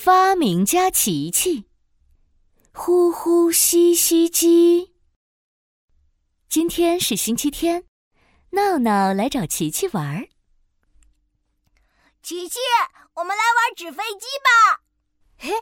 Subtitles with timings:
[0.00, 1.68] 发明家琪琪，
[2.72, 4.94] 呼呼吸吸机。
[6.48, 7.84] 今天是星期天，
[8.50, 10.28] 闹闹来找琪琪玩儿。
[12.22, 12.60] 琪琪，
[13.14, 14.82] 我们来玩纸飞机吧！
[15.36, 15.52] 嘿，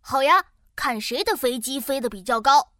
[0.00, 2.72] 好呀，看谁的飞机飞得比较高。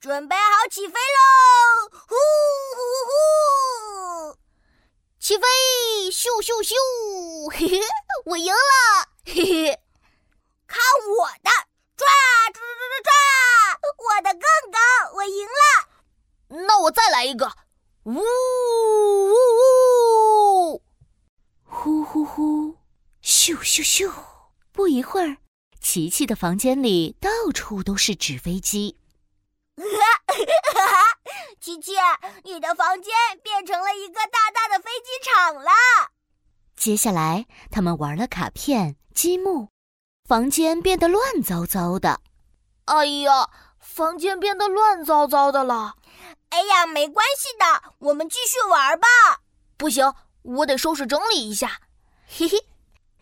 [0.00, 1.88] 准备好起飞喽！
[1.92, 2.16] 呼
[2.74, 2.80] 呼
[4.32, 4.38] 呼！
[5.20, 5.46] 起飞！
[6.10, 6.74] 咻咻咻！
[7.52, 7.80] 嘿 嘿，
[8.24, 9.08] 我赢了！
[9.24, 9.82] 嘿嘿。
[10.68, 11.50] 看我的，
[11.96, 12.04] 抓
[12.52, 13.12] 抓抓抓抓！
[14.04, 14.78] 我的更高，
[15.14, 16.64] 我赢了。
[16.66, 17.50] 那我再来一个，
[18.04, 18.22] 呜呜
[20.72, 20.82] 呜！
[21.64, 22.76] 呼呼呼，
[23.20, 24.12] 咻咻咻！
[24.70, 25.38] 不一会儿，
[25.80, 28.96] 琪琪的房间里到处都是纸飞机。
[31.60, 31.94] 琪琪，
[32.44, 35.70] 你的房间变成了一个大大的飞机场了。
[36.76, 39.70] 接下来，他们玩了卡片、积木。
[40.24, 42.20] 房间变得乱糟糟的，
[42.84, 45.96] 哎呀，房间变得乱糟糟的了。
[46.56, 49.06] 哎呀，没关系的，我们继续玩吧。
[49.76, 51.82] 不行，我得收拾整理一下。
[52.26, 52.56] 嘿嘿，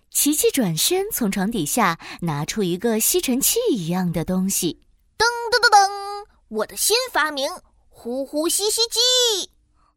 [0.09, 4.81] 琪琪转身从床底下拿出一个吸尘器一样的东西，
[5.19, 7.51] 噔噔噔噔，我的新发明——
[7.91, 9.51] 呼呼吸吸机。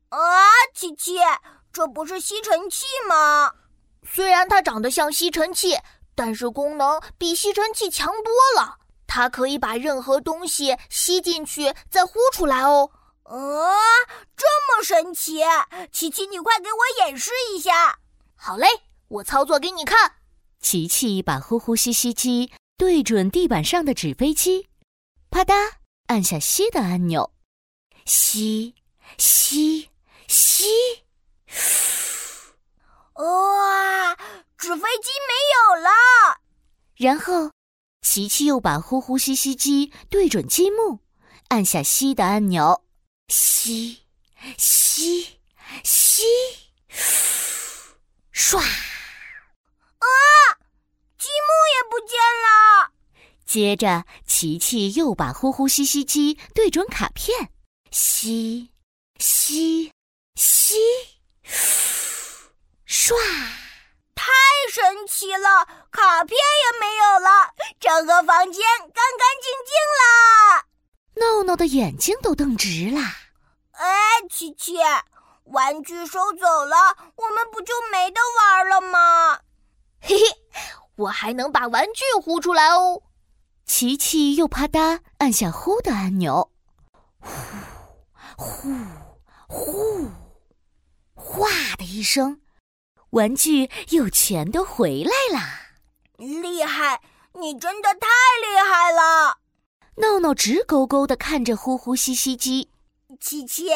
[0.09, 0.17] 啊，
[0.73, 1.19] 琪琪，
[1.71, 3.53] 这不是吸尘器吗？
[4.03, 5.77] 虽然它长得像吸尘器。
[6.15, 12.89] 但是功能比吸尘器强多了，它可以把任何东西吸进去再呼出来哦。
[13.27, 13.35] 啊，
[14.37, 15.41] 这么神奇！
[15.91, 17.99] 琪琪，你快给我演示一下。
[18.35, 18.67] 好嘞，
[19.09, 20.15] 我操作给你看。
[20.61, 24.69] 琪琪把呼呼吸吸机对准地板上的纸飞机，
[25.29, 25.73] 啪嗒
[26.07, 27.33] 按下吸的按钮，
[28.05, 28.75] 吸
[29.17, 29.89] 吸
[30.27, 30.65] 吸，
[33.15, 34.15] 哇！
[34.57, 35.89] 纸飞机没有了，
[36.95, 37.51] 然后，
[38.01, 40.99] 琪琪又把呼呼吸吸机对准积木，
[41.49, 42.83] 按下吸的按钮，
[43.29, 44.03] 吸，
[44.57, 45.39] 吸，
[45.83, 46.23] 吸，
[48.33, 48.57] 唰！
[48.57, 48.65] 啊，
[51.17, 52.91] 积木也不见了。
[53.45, 57.51] 接着，琪琪又把呼呼吸吸机对准卡片，
[57.91, 58.71] 吸，
[59.19, 59.91] 吸，
[60.35, 60.75] 吸，
[62.87, 63.13] 唰！
[64.69, 68.93] 神奇了，卡片也没有了，整个房间干干
[69.41, 70.01] 净净了。
[71.19, 73.01] 闹闹的眼睛都瞪直了。
[73.71, 73.87] 哎，
[74.29, 74.77] 琪琪，
[75.45, 76.75] 玩具收走了，
[77.15, 79.39] 我们不就没得玩了吗？
[80.01, 80.25] 嘿嘿，
[80.95, 83.01] 我还能把玩具呼出来哦。
[83.65, 86.51] 琪琪又啪嗒按下呼的按钮，
[87.19, 87.29] 呼
[88.37, 88.69] 呼
[89.47, 90.09] 呼，
[91.15, 92.41] 哗的一声。
[93.11, 95.45] 玩具又全都回来了，
[96.17, 97.01] 厉害！
[97.33, 98.07] 你真的太
[98.41, 99.37] 厉害了！
[99.99, 102.69] 闹闹直勾勾的看着呼呼吸吸机，
[103.19, 103.69] 琪琪，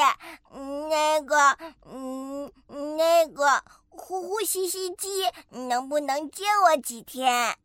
[0.90, 2.52] 那个，嗯，
[2.96, 5.08] 那个呼呼吸吸机
[5.50, 7.58] 能不能借我几天？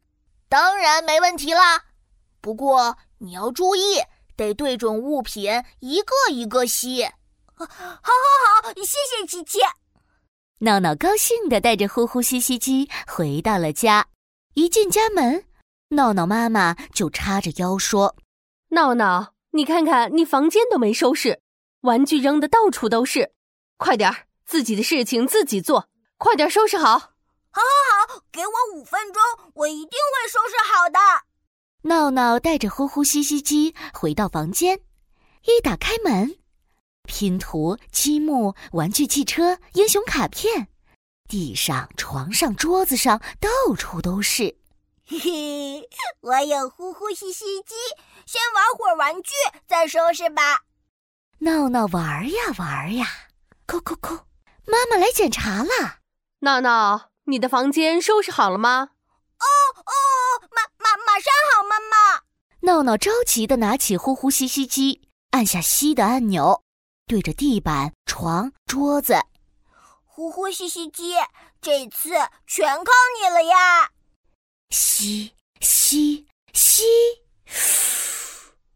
[0.49, 1.85] 当然没问题啦，
[2.41, 4.03] 不过你要注意，
[4.37, 7.05] 得对准物品，一个一个吸。
[7.05, 8.13] 好，好，
[8.63, 9.59] 好，谢谢琪琪。
[10.61, 14.07] 闹闹高兴地带着呼呼吸吸机回到了家。
[14.55, 15.45] 一进家门，
[15.91, 18.17] 闹闹妈妈就叉着腰说
[18.71, 21.41] ：“闹闹，你看看，你房间都没收拾，
[21.83, 23.33] 玩具扔的到处都是，
[23.77, 25.89] 快点儿，自己的事情自己做，
[26.19, 26.99] 快点收拾好。
[27.57, 29.23] ”“好，好，好，给我五分钟，
[29.55, 30.99] 我一定会收拾好的。”
[31.89, 34.81] 闹闹带着呼呼吸吸机回到房间，
[35.45, 36.37] 一打开门。
[37.05, 40.67] 拼图、积木、玩具汽车、英雄卡片，
[41.29, 44.57] 地上、床上、桌子上到处都是。
[45.09, 45.89] 嘿嘿，
[46.21, 47.77] 我有呼呼吸吸机，
[48.27, 49.31] 先玩会儿玩具，
[49.65, 50.63] 再收拾吧。
[51.39, 53.07] 闹闹玩呀玩呀，
[53.67, 54.27] 扣扣扣，
[54.67, 56.01] 妈妈来检查了。
[56.41, 58.89] 闹闹，你的房间收拾好了吗？
[59.39, 59.47] 哦
[59.77, 59.93] 哦，
[60.51, 62.23] 马马马上好，妈妈。
[62.63, 66.65] 闹闹着急的拿起呼呼吸吸机，按下吸的按钮。
[67.07, 69.15] 对着地板、床、桌子，
[70.05, 71.15] 呼呼吸吸机，
[71.61, 72.11] 这次
[72.49, 72.91] 全靠
[73.21, 73.93] 你了呀！
[74.71, 76.85] 吸吸吸，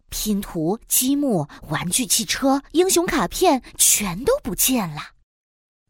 [0.08, 5.12] 拼图、积木、玩具汽车、英雄卡片全都不见了，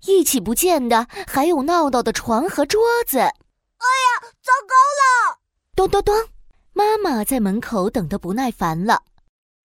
[0.07, 3.19] 一起不见的还有闹闹的床和桌子。
[3.19, 5.39] 哎呀，糟糕了！
[5.75, 6.15] 咚咚咚，
[6.73, 9.03] 妈妈在门口等得不耐烦了，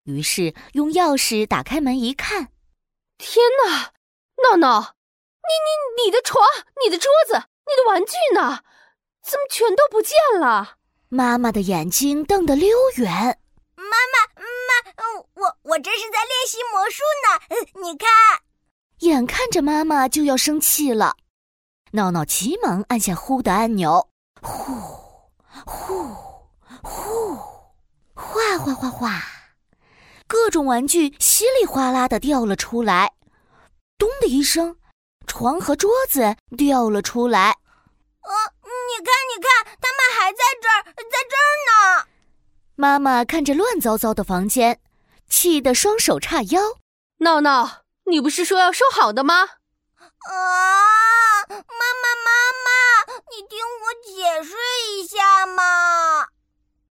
[0.04, 2.48] 于是用钥匙打开门一看。
[3.16, 3.92] 天哪，
[4.42, 4.80] 闹闹，
[5.42, 6.44] 你你你的床、
[6.84, 8.62] 你的桌子、你的玩具呢？
[9.28, 10.76] 怎么全都不见了？
[11.10, 13.38] 妈妈的眼睛瞪得溜圆。
[13.76, 17.82] 妈妈，妈，我我这是在练习魔术呢。
[17.82, 18.08] 你看，
[19.00, 21.14] 眼看着妈妈就要生气了，
[21.92, 24.08] 闹闹急忙按下呼的按钮，
[24.40, 24.72] 呼，
[25.66, 26.04] 呼，
[26.82, 27.36] 呼，
[28.14, 29.22] 哗哗哗哗，
[30.26, 33.12] 各种玩具稀里哗啦的掉了出来。
[33.98, 34.76] 咚的一声，
[35.26, 37.50] 床和桌子掉了出来。
[38.20, 38.57] 呃，你看，你看，他们还
[41.04, 42.06] 在这儿，呢。
[42.76, 44.80] 妈妈看着乱糟糟的房间，
[45.28, 46.60] 气得双手叉腰。
[47.18, 49.40] 闹闹，你不是说要收好的吗？
[49.40, 49.44] 啊，
[51.48, 51.64] 妈妈，
[52.24, 52.30] 妈
[52.64, 52.70] 妈，
[53.30, 54.08] 你听我解
[54.42, 54.54] 释
[54.92, 56.28] 一下嘛。